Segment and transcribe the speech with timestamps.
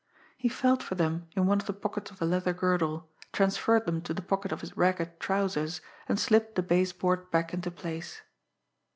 [0.35, 4.01] He felt for them in one of the pockets of the leather girdle, transferred them
[4.01, 8.21] to the pocket of his ragged trousers, and slipped the base board back into place.